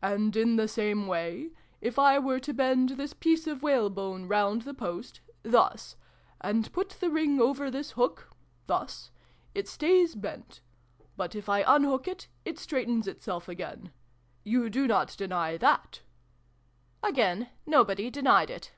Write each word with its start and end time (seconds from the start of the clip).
"And 0.00 0.36
in 0.36 0.56
the 0.56 0.66
same 0.66 1.06
way, 1.06 1.50
if 1.82 1.98
I 1.98 2.18
were 2.18 2.40
to 2.40 2.54
bend 2.54 2.88
this 2.96 3.12
piece 3.12 3.46
of 3.46 3.62
whalebone 3.62 4.26
round 4.26 4.62
the 4.62 4.72
post 4.72 5.20
thus 5.42 5.96
and 6.40 6.72
put 6.72 6.96
the 6.98 7.10
ring 7.10 7.38
over 7.38 7.70
this 7.70 7.90
hook 7.90 8.30
thus 8.68 9.10
it 9.54 9.68
stays 9.68 10.14
bent: 10.14 10.62
but, 11.14 11.34
if 11.34 11.50
I 11.50 11.60
unhook 11.66 12.08
it, 12.08 12.26
it 12.46 12.58
straightens 12.58 13.06
itself 13.06 13.50
again. 13.50 13.92
You 14.44 14.70
do 14.70 14.86
not 14.86 15.14
deny 15.18 15.58
that?" 15.58 16.00
Again, 17.02 17.50
nobody 17.66 18.08
denied 18.08 18.48
it. 18.48 18.72